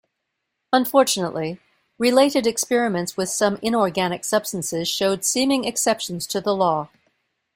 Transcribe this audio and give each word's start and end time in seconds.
Unfortunately, 0.73 1.59
related 1.99 2.47
experiments 2.47 3.15
with 3.15 3.29
some 3.29 3.59
inorganic 3.61 4.25
substances 4.25 4.87
showed 4.87 5.23
seeming 5.23 5.63
exceptions 5.63 6.25
to 6.25 6.41
the 6.41 6.55
law. 6.55 6.89